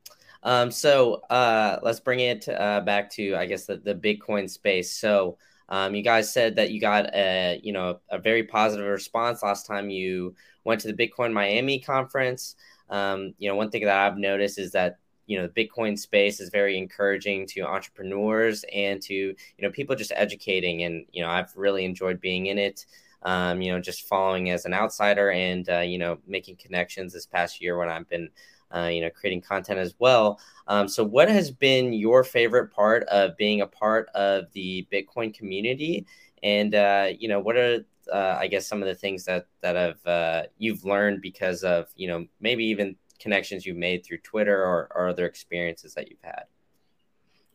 [0.44, 4.92] Um, so uh, let's bring it uh, back to, I guess, the, the Bitcoin space.
[4.92, 5.38] So
[5.70, 9.66] um, you guys said that you got a, you know, a very positive response last
[9.66, 12.56] time you went to the Bitcoin Miami conference.
[12.90, 16.38] Um, you know, one thing that I've noticed is that you know the Bitcoin space
[16.38, 21.30] is very encouraging to entrepreneurs and to you know people just educating, and you know
[21.30, 22.84] I've really enjoyed being in it.
[23.22, 27.26] Um, you know, just following as an outsider and uh, you know making connections this
[27.26, 28.28] past year when I've been
[28.74, 30.40] uh, you know, creating content as well.
[30.66, 35.32] Um, so, what has been your favorite part of being a part of the Bitcoin
[35.32, 36.06] community?
[36.42, 39.76] And uh, you know, what are uh, I guess some of the things that that
[39.76, 44.62] have uh, you've learned because of you know maybe even connections you've made through Twitter
[44.62, 46.44] or, or other experiences that you've had.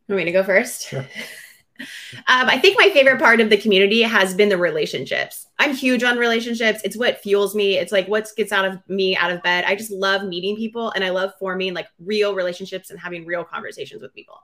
[0.07, 0.87] Want me to go first?
[0.87, 1.05] Sure.
[1.79, 5.47] Um, I think my favorite part of the community has been the relationships.
[5.57, 6.81] I'm huge on relationships.
[6.83, 7.77] It's what fuels me.
[7.77, 9.65] It's like what gets out of me out of bed.
[9.65, 13.43] I just love meeting people and I love forming like real relationships and having real
[13.43, 14.39] conversations with people.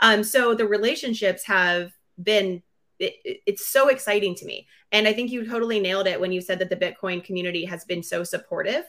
[0.00, 2.62] Um, so the relationships have been
[2.98, 4.66] it, it's so exciting to me.
[4.92, 7.84] And I think you totally nailed it when you said that the Bitcoin community has
[7.84, 8.84] been so supportive.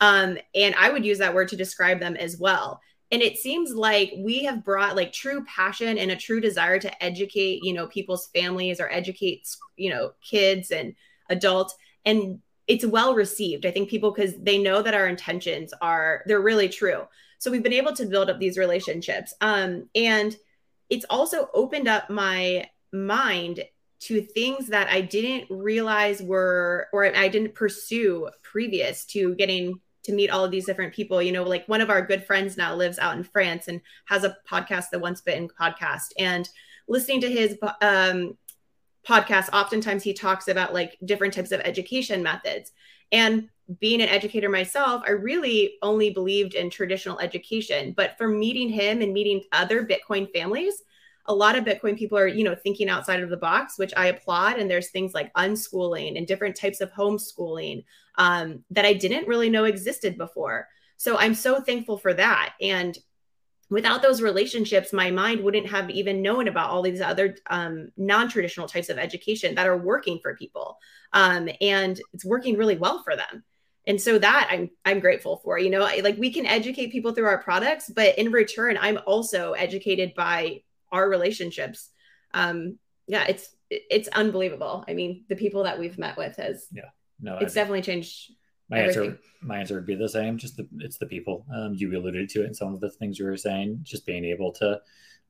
[0.00, 2.80] Um, and I would use that word to describe them as well.
[3.12, 7.02] And it seems like we have brought like true passion and a true desire to
[7.02, 10.94] educate, you know, people's families or educate, you know, kids and
[11.28, 11.74] adults.
[12.04, 13.66] And it's well received.
[13.66, 17.02] I think people, because they know that our intentions are, they're really true.
[17.38, 19.34] So we've been able to build up these relationships.
[19.40, 20.36] Um, and
[20.88, 23.64] it's also opened up my mind
[24.00, 30.12] to things that I didn't realize were, or I didn't pursue previous to getting to
[30.12, 31.22] meet all of these different people.
[31.22, 34.24] You know, like one of our good friends now lives out in France and has
[34.24, 36.12] a podcast, the Once Bitten podcast.
[36.18, 36.48] And
[36.88, 38.36] listening to his um,
[39.06, 42.72] podcast, oftentimes he talks about like different types of education methods.
[43.12, 47.92] And being an educator myself, I really only believed in traditional education.
[47.96, 50.82] But for meeting him and meeting other Bitcoin families,
[51.30, 54.06] a lot of Bitcoin people are, you know, thinking outside of the box, which I
[54.06, 54.58] applaud.
[54.58, 57.84] And there's things like unschooling and different types of homeschooling
[58.16, 60.66] um, that I didn't really know existed before.
[60.96, 62.54] So I'm so thankful for that.
[62.60, 62.98] And
[63.70, 68.66] without those relationships, my mind wouldn't have even known about all these other um, non-traditional
[68.66, 70.76] types of education that are working for people,
[71.12, 73.44] um, and it's working really well for them.
[73.86, 75.58] And so that I'm I'm grateful for.
[75.58, 79.52] You know, like we can educate people through our products, but in return, I'm also
[79.52, 81.90] educated by our relationships
[82.34, 84.84] um yeah it's it's unbelievable.
[84.88, 86.90] I mean the people that we've met with has yeah.
[87.20, 88.32] No it's I, definitely changed
[88.68, 89.10] my everything.
[89.10, 91.46] answer my answer would be the same just the it's the people.
[91.54, 94.24] Um you alluded to it in some of the things you were saying just being
[94.24, 94.80] able to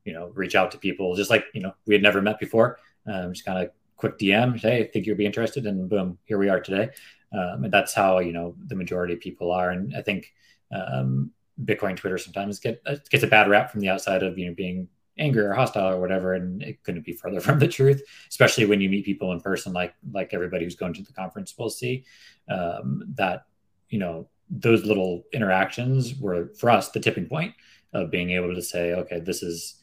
[0.04, 2.78] you know reach out to people just like you know we had never met before.
[3.06, 6.38] Um just kind of quick dm hey I think you'd be interested and boom here
[6.38, 6.88] we are today.
[7.32, 9.70] Um, and that's how you know the majority of people are.
[9.70, 10.32] And i think
[10.72, 11.30] um,
[11.62, 14.88] bitcoin twitter sometimes get gets a bad rap from the outside of you know being
[15.20, 18.80] angry or hostile or whatever and it couldn't be further from the truth especially when
[18.80, 22.04] you meet people in person like like everybody who's going to the conference will see.
[22.48, 23.44] Um, that
[23.90, 27.54] you know those little interactions were for us the tipping point
[27.92, 29.80] of being able to say okay this is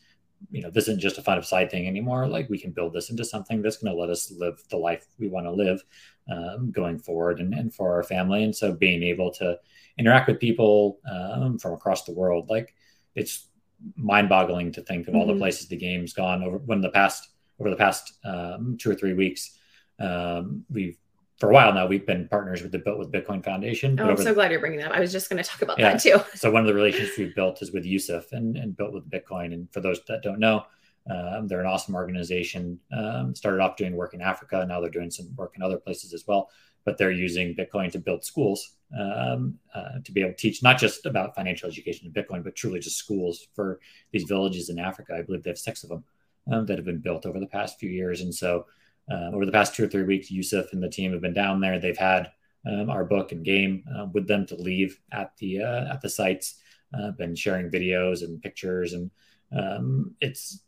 [0.51, 2.27] you know this isn't just a fun of side thing anymore.
[2.27, 5.05] Like we can build this into something that's going to let us live the life
[5.19, 5.83] we want to live
[6.31, 8.43] um, going forward and, and for our family.
[8.43, 9.57] And so being able to
[9.97, 12.75] interact with people um, from across the world like
[13.15, 13.46] it's
[13.95, 15.33] mind-boggling to think of all mm-hmm.
[15.33, 18.95] the places the game's gone over when the past over the past um, two or
[18.95, 19.57] three weeks.
[19.99, 20.97] Um, we've
[21.37, 23.99] for a while now we've been partners with the Built with Bitcoin Foundation.
[23.99, 24.91] Oh, I'm so the, glad you're bringing that.
[24.91, 24.97] up.
[24.97, 26.19] I was just going to talk about yeah, that too.
[26.35, 29.53] so one of the relationships we've built is with Yusuf and, and Built with Bitcoin.
[29.53, 30.65] And for those that don't know,
[31.09, 32.79] um, they're an awesome organization.
[32.91, 34.65] Um, started off doing work in Africa.
[34.67, 36.49] Now they're doing some work in other places as well.
[36.85, 40.77] But they're using Bitcoin to build schools um, uh, to be able to teach not
[40.77, 43.79] just about financial education in Bitcoin, but truly just schools for
[44.11, 45.15] these villages in Africa.
[45.17, 46.03] I believe they have six of them
[46.51, 48.21] um, that have been built over the past few years.
[48.21, 48.65] And so,
[49.11, 51.61] uh, over the past two or three weeks, Yusuf and the team have been down
[51.61, 51.79] there.
[51.79, 52.31] They've had
[52.65, 56.09] um, our book and game uh, with them to leave at the uh, at the
[56.09, 56.55] sites.
[56.97, 59.11] Uh, been sharing videos and pictures, and
[59.57, 60.61] um, it's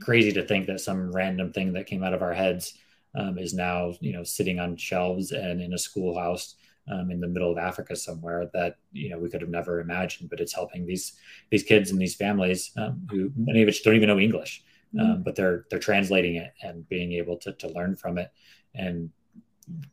[0.00, 2.78] crazy to think that some random thing that came out of our heads
[3.14, 6.56] um, is now you know sitting on shelves and in a schoolhouse
[6.88, 10.30] um, in the middle of Africa somewhere that you know we could have never imagined.
[10.30, 11.14] But it's helping these
[11.50, 14.62] these kids and these families um, who many of which don't even know English,
[14.98, 15.22] um, mm-hmm.
[15.22, 18.32] but they're they're translating it and being able to to learn from it.
[18.74, 19.10] And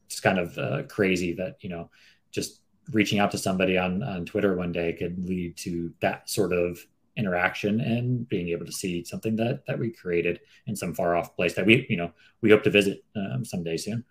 [0.05, 1.89] it's kind of uh, crazy that you know
[2.31, 6.53] just reaching out to somebody on on Twitter one day could lead to that sort
[6.53, 6.79] of
[7.17, 11.35] interaction and being able to see something that that we created in some far off
[11.35, 14.03] place that we you know we hope to visit um, someday soon.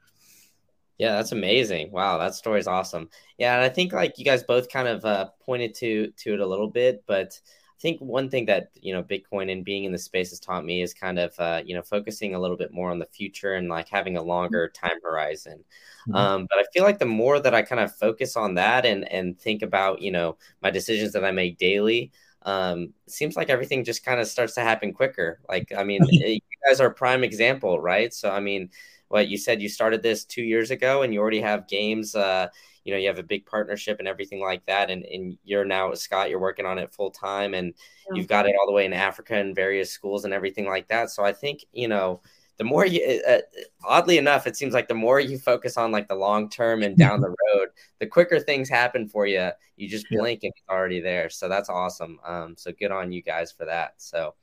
[1.00, 1.92] Yeah, that's amazing.
[1.92, 3.08] Wow, that story is awesome.
[3.38, 6.40] Yeah, and I think like you guys both kind of uh, pointed to to it
[6.40, 9.92] a little bit, but I think one thing that you know Bitcoin and being in
[9.92, 12.74] the space has taught me is kind of uh, you know focusing a little bit
[12.74, 15.64] more on the future and like having a longer time horizon.
[16.06, 16.16] Mm-hmm.
[16.16, 19.10] Um, but I feel like the more that I kind of focus on that and
[19.10, 23.84] and think about you know my decisions that I make daily, um, seems like everything
[23.84, 25.40] just kind of starts to happen quicker.
[25.48, 28.12] Like I mean, you guys are a prime example, right?
[28.12, 28.68] So I mean
[29.11, 32.49] what you said you started this two years ago and you already have games uh,
[32.85, 35.92] you know you have a big partnership and everything like that and, and you're now
[35.94, 37.75] scott you're working on it full time and
[38.09, 38.16] yeah.
[38.16, 41.11] you've got it all the way in africa and various schools and everything like that.
[41.11, 42.20] So i think you know
[42.57, 43.38] the more you uh,
[43.85, 46.96] oddly enough it seems like the more you focus on like the long term and
[46.96, 47.68] down the road
[47.99, 51.31] the quicker things happen for you you just blink and it's already there.
[51.31, 52.20] So that's awesome.
[52.25, 53.94] Um, so good on you guys for that.
[53.96, 54.35] So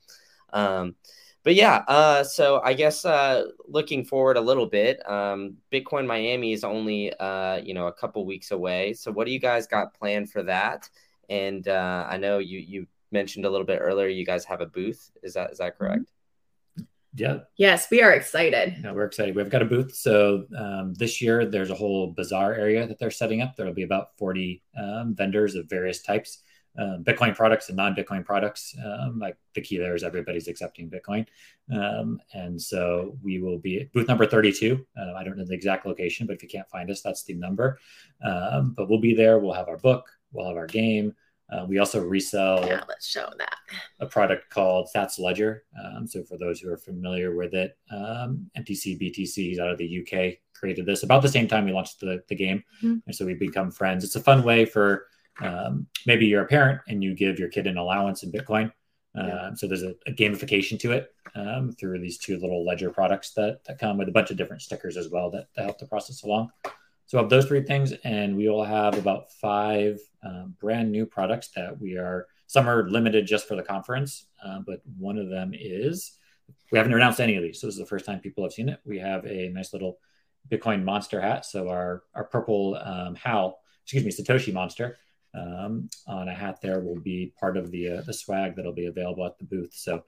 [0.52, 0.96] um,
[1.44, 6.52] but yeah, uh, so I guess uh, looking forward a little bit, um, Bitcoin Miami
[6.52, 8.92] is only uh, you know a couple weeks away.
[8.92, 10.88] So what do you guys got planned for that?
[11.28, 14.66] And uh, I know you you mentioned a little bit earlier you guys have a
[14.66, 15.10] booth.
[15.22, 15.84] Is that is that mm-hmm.
[15.84, 16.12] correct?
[17.14, 17.38] Yeah.
[17.56, 18.76] Yes, we are excited.
[18.84, 19.34] Yeah, we're excited.
[19.34, 19.94] We've got a booth.
[19.94, 23.56] So um, this year there's a whole bazaar area that they're setting up.
[23.56, 26.42] There'll be about 40 um, vendors of various types
[26.78, 28.74] um, Bitcoin products and non-Bitcoin products.
[28.84, 31.26] Um, like the key there is everybody's accepting Bitcoin,
[31.72, 34.86] um, and so we will be at booth number 32.
[34.96, 37.34] Uh, I don't know the exact location, but if you can't find us, that's the
[37.34, 37.78] number.
[38.22, 39.38] Um, but we'll be there.
[39.38, 40.08] We'll have our book.
[40.32, 41.14] We'll have our game.
[41.50, 42.66] Uh, we also resell.
[42.66, 43.56] Yeah, let's show that
[44.00, 45.64] a product called Sats Ledger.
[45.82, 49.78] Um, so for those who are familiar with it, um, MTC BTC, he's out of
[49.78, 52.96] the UK, created this about the same time we launched the, the game, mm-hmm.
[53.06, 54.04] and so we've become friends.
[54.04, 55.06] It's a fun way for
[55.40, 58.72] um, maybe you're a parent and you give your kid an allowance in Bitcoin.
[59.16, 59.54] Uh, yeah.
[59.54, 63.64] So there's a, a, gamification to it um, through these two little ledger products that,
[63.64, 66.22] that come with a bunch of different stickers as well that, that help the process
[66.22, 66.50] along.
[67.06, 71.48] So have those three things, and we will have about five um, brand new products
[71.56, 72.26] that we are.
[72.48, 76.12] Some are limited just for the conference, uh, but one of them is
[76.70, 77.60] we haven't announced any of these.
[77.60, 78.80] So this is the first time people have seen it.
[78.84, 79.98] We have a nice little
[80.50, 81.46] Bitcoin monster hat.
[81.46, 84.98] So our our purple um, Hal, excuse me, Satoshi monster
[85.34, 88.86] um, on a hat there will be part of the uh, the swag that'll be
[88.86, 89.74] available at the booth.
[89.74, 90.02] So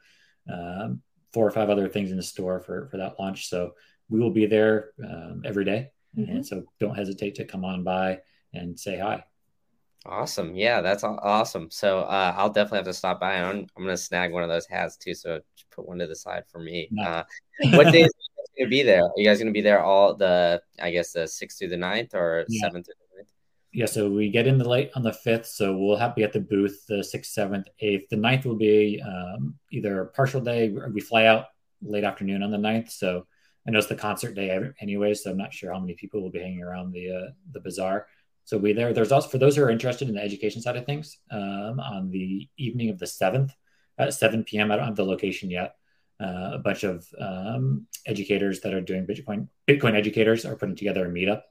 [0.52, 1.02] um,
[1.32, 3.48] four or five other things in the store for for that launch.
[3.48, 3.74] So
[4.08, 5.90] we will be there um, every day.
[6.18, 6.32] Mm-hmm.
[6.32, 8.18] and so don't hesitate to come on by
[8.52, 9.24] and say hi.
[10.06, 10.56] Awesome.
[10.56, 11.70] Yeah, that's awesome.
[11.70, 13.34] So uh, I'll definitely have to stop by.
[13.34, 15.14] I'm, I'm going to snag one of those hats too.
[15.14, 16.88] So put one to the side for me.
[17.00, 17.22] Uh,
[17.74, 18.22] what days are
[18.56, 19.02] you going to be there?
[19.02, 21.76] Are you guys going to be there all the, I guess, the 6th through the
[21.76, 22.68] 9th or yeah.
[22.68, 22.94] 7th through
[23.72, 26.32] yeah, so we get in the late on the fifth, so we'll have be at
[26.32, 28.08] the booth the sixth, seventh, eighth.
[28.08, 31.46] The ninth will be um, either a partial day we fly out
[31.80, 32.90] late afternoon on the ninth.
[32.90, 33.26] So
[33.66, 36.30] I know it's the concert day anyway, so I'm not sure how many people will
[36.30, 38.06] be hanging around the uh, the bazaar.
[38.44, 38.92] So we there.
[38.92, 41.18] There's also for those who are interested in the education side of things.
[41.30, 43.54] Um, on the evening of the seventh
[43.98, 44.72] at 7 p.m.
[44.72, 45.76] I don't have the location yet.
[46.20, 51.06] Uh, a bunch of um, educators that are doing Bitcoin Bitcoin educators are putting together
[51.06, 51.42] a meetup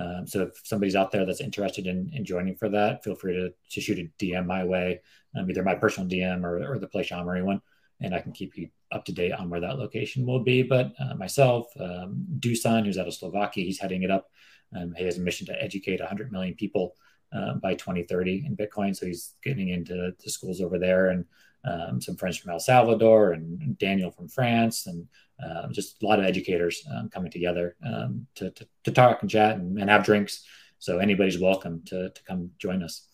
[0.00, 3.34] um, so if somebody's out there that's interested in, in joining for that, feel free
[3.34, 5.00] to, to shoot a DM my way,
[5.36, 7.60] um, either my personal DM or, or the Play SHAmory one,
[8.00, 10.62] and I can keep you up to date on where that location will be.
[10.62, 14.30] But uh, myself, um, Dusan, who's out of Slovakia, he's heading it up.
[14.74, 16.94] Um, he has a mission to educate 100 million people
[17.32, 18.96] uh, by 2030 in Bitcoin.
[18.96, 21.26] So he's getting into the schools over there and
[21.64, 25.06] um, some friends from El Salvador and Daniel from France and
[25.42, 29.30] uh, just a lot of educators um, coming together um, to, to, to, talk and
[29.30, 30.44] chat and, and, have drinks.
[30.78, 33.06] So anybody's welcome to, to come join us.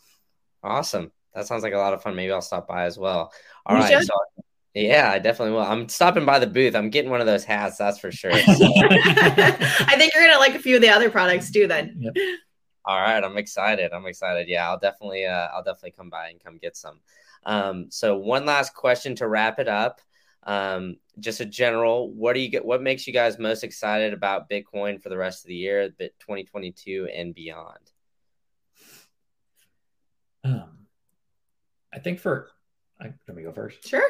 [0.63, 1.13] Awesome.
[1.35, 2.17] That sounds like a lot of fun.
[2.17, 3.33] Maybe I'll stop by as well.
[3.65, 4.05] All you right.
[4.05, 4.15] So,
[4.75, 5.63] yeah, I definitely will.
[5.63, 6.75] I'm stopping by the booth.
[6.75, 7.79] I'm getting one of those hats.
[7.79, 8.33] That's for sure.
[8.33, 8.43] So.
[8.77, 11.67] I think you're gonna like a few of the other products too.
[11.67, 11.97] Then.
[11.99, 12.15] Yep.
[12.85, 13.93] All right, I'm excited.
[13.93, 14.49] I'm excited.
[14.49, 17.01] Yeah, I'll definitely, uh, I'll definitely come by and come get some.
[17.45, 20.01] Um, so one last question to wrap it up.
[20.43, 22.65] Um, just a general, what do you get?
[22.65, 26.15] What makes you guys most excited about Bitcoin for the rest of the year, bit
[26.21, 27.91] 2022 and beyond?
[30.45, 30.87] Um,
[31.93, 32.49] I think for,
[33.01, 33.87] I, let me go first.
[33.89, 34.09] Sure.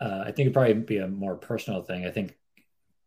[0.00, 2.04] Uh, I think it'd probably be a more personal thing.
[2.04, 2.36] I think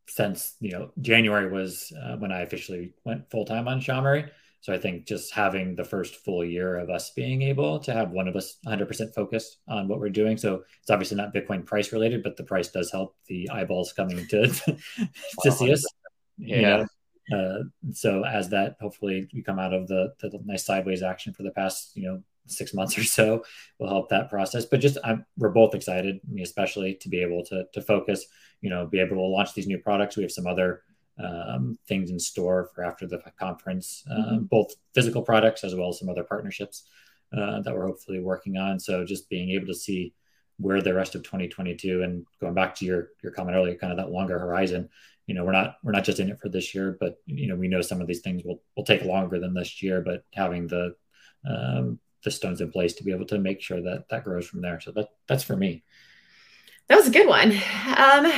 [0.08, 4.30] since you know January was uh, when I officially went full time on SHAmory.
[4.62, 8.12] So I think just having the first full year of us being able to have
[8.12, 10.38] one of us 100% focused on what we're doing.
[10.38, 14.28] So it's obviously not Bitcoin price related, but the price does help the eyeballs coming
[14.28, 14.48] to
[15.44, 15.86] to see us.
[16.38, 16.56] Yeah.
[16.56, 16.86] You know?
[17.34, 21.44] uh, so as that hopefully we come out of the, the nice sideways action for
[21.44, 23.44] the past you know six months or so
[23.80, 24.66] will help that process.
[24.66, 28.26] But just I'm, we're both excited, me especially to be able to to focus.
[28.62, 30.18] You know, be able to launch these new products.
[30.18, 30.82] We have some other
[31.24, 34.44] um, things in store for after the conference, mm-hmm.
[34.44, 36.84] both physical products as well as some other partnerships
[37.36, 38.80] uh, that we're hopefully working on.
[38.80, 40.14] So just being able to see
[40.60, 43.98] where the rest of 2022 and going back to your your comment earlier, kind of
[43.98, 44.90] that longer horizon.
[45.28, 47.56] You know, we're not we're not just in it for this year, but you know,
[47.56, 50.02] we know some of these things will will take longer than this year.
[50.02, 50.96] But having the
[51.48, 54.62] um, the stones in place to be able to make sure that that grows from
[54.62, 54.80] there.
[54.80, 55.84] So that that's for me.
[56.88, 57.52] That was a good one.
[57.98, 58.32] Um,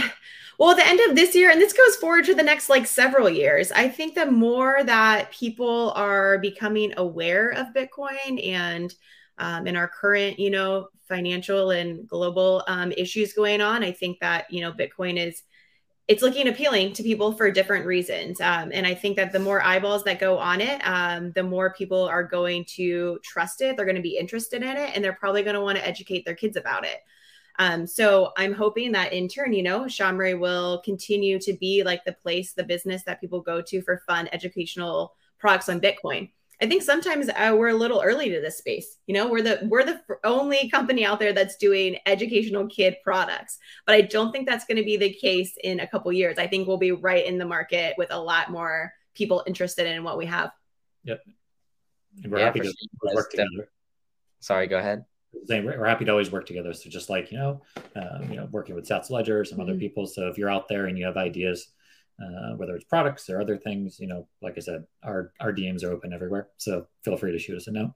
[0.59, 3.29] well, the end of this year, and this goes forward to the next like several
[3.29, 8.93] years, I think the more that people are becoming aware of Bitcoin and
[9.37, 14.19] um, in our current, you know, financial and global um, issues going on, I think
[14.19, 15.43] that you know Bitcoin is
[16.09, 18.41] it's looking appealing to people for different reasons.
[18.41, 21.71] Um, and I think that the more eyeballs that go on it, um, the more
[21.71, 23.77] people are going to trust it.
[23.77, 26.25] They're going to be interested in it, and they're probably going to want to educate
[26.25, 26.97] their kids about it.
[27.59, 32.05] Um, so I'm hoping that in turn, you know, SHAmory will continue to be like
[32.05, 36.31] the place, the business that people go to for fun educational products on Bitcoin.
[36.61, 38.97] I think sometimes uh, we're a little early to this space.
[39.07, 43.59] You know, we're the we're the only company out there that's doing educational kid products,
[43.85, 46.37] but I don't think that's going to be the case in a couple years.
[46.37, 50.03] I think we'll be right in the market with a lot more people interested in
[50.03, 50.51] what we have.
[51.03, 51.21] Yep.
[52.23, 52.73] And we're yeah, happy to
[53.13, 53.69] work together.
[54.39, 55.05] Sorry, go ahead
[55.47, 56.73] we're happy to always work together.
[56.73, 57.61] So just like you know,
[57.95, 59.69] um, you know, working with Sats Ledger, some mm-hmm.
[59.69, 60.05] other people.
[60.05, 61.69] So if you're out there and you have ideas,
[62.21, 65.83] uh, whether it's products or other things, you know, like I said, our our DMs
[65.83, 66.49] are open everywhere.
[66.57, 67.93] So feel free to shoot us a note.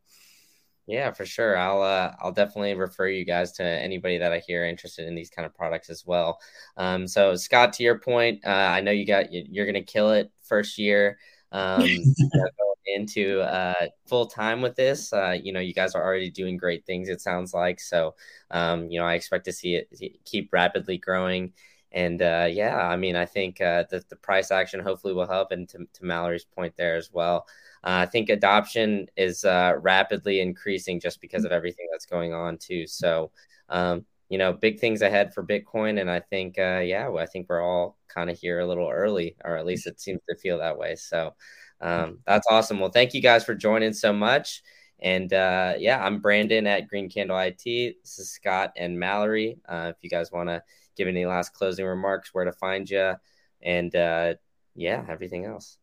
[0.85, 1.57] Yeah, for sure.
[1.57, 5.29] I'll uh, I'll definitely refer you guys to anybody that I hear interested in these
[5.29, 6.39] kind of products as well.
[6.75, 10.31] Um, so Scott, to your point, uh, I know you got you're gonna kill it
[10.41, 11.17] first year.
[11.51, 11.87] Um,
[12.85, 15.13] into uh, full time with this.
[15.13, 17.09] Uh, you know, you guys are already doing great things.
[17.09, 18.15] It sounds like so.
[18.51, 19.89] Um, you know, I expect to see it
[20.25, 21.53] keep rapidly growing.
[21.91, 25.51] And uh, yeah, I mean, I think uh, that the price action hopefully will help.
[25.51, 27.45] And to, to Mallory's point there as well,
[27.83, 32.57] uh, I think adoption is uh, rapidly increasing just because of everything that's going on
[32.57, 32.87] too.
[32.87, 33.31] So,
[33.69, 36.01] um, you know, big things ahead for Bitcoin.
[36.01, 39.35] And I think, uh, yeah, I think we're all kind of here a little early,
[39.43, 40.95] or at least it seems to feel that way.
[40.95, 41.35] So,
[41.83, 42.79] um, that's awesome.
[42.79, 44.63] Well, thank you guys for joining so much.
[45.01, 47.63] And uh, yeah, I'm Brandon at Green Candle IT.
[47.65, 49.57] This is Scott and Mallory.
[49.67, 50.63] Uh, if you guys want to
[50.95, 53.15] give any last closing remarks, where to find you,
[53.61, 54.35] and uh,
[54.75, 55.77] yeah, everything else.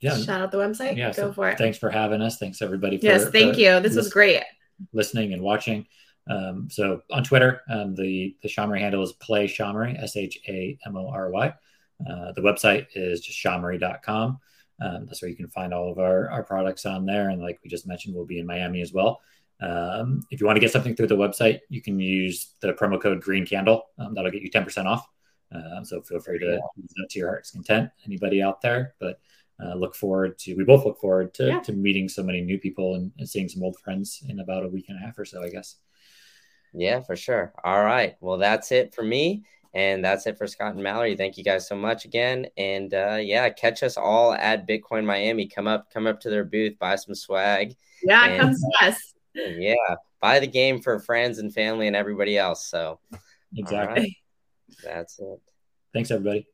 [0.00, 0.16] Yeah.
[0.18, 0.96] Shout out the website.
[0.96, 1.12] Yeah.
[1.12, 1.56] Go so for it.
[1.56, 2.38] Thanks for having us.
[2.38, 2.98] Thanks everybody.
[2.98, 3.28] For, yes.
[3.28, 3.78] Thank for you.
[3.78, 4.42] This was great.
[4.92, 5.86] Listening and watching.
[6.28, 10.76] Um, so on Twitter, um, the the SHAmory handle is Play SHAmory, S H A
[10.84, 11.54] M O R Y.
[12.00, 14.40] Uh, the website is just shamory.com.
[14.80, 17.30] Um, that's where you can find all of our, our products on there.
[17.30, 19.20] And like we just mentioned, we'll be in Miami as well.
[19.60, 23.00] Um, if you want to get something through the website, you can use the promo
[23.00, 23.86] code Green Candle.
[23.98, 25.06] Um, that'll get you 10% off.
[25.52, 26.58] Uh, so feel free to yeah.
[26.76, 27.90] use that to your heart's content.
[28.06, 29.18] Anybody out there, but
[29.62, 30.54] uh, look forward to.
[30.54, 31.60] We both look forward to, yeah.
[31.60, 34.68] to meeting so many new people and, and seeing some old friends in about a
[34.68, 35.42] week and a half or so.
[35.42, 35.76] I guess.
[36.74, 37.52] Yeah, for sure.
[37.64, 38.16] All right.
[38.20, 39.44] Well, that's it for me.
[39.78, 41.14] And that's it for Scott and Mallory.
[41.14, 42.48] Thank you guys so much again.
[42.56, 45.46] And uh, yeah, catch us all at Bitcoin Miami.
[45.46, 47.76] Come up, come up to their booth, buy some swag.
[48.02, 49.14] Yeah, and, come see us.
[49.34, 49.74] Yeah,
[50.20, 52.66] buy the game for friends and family and everybody else.
[52.66, 52.98] So
[53.54, 54.18] exactly.
[54.82, 55.40] That's it.
[55.94, 56.48] Thanks, everybody.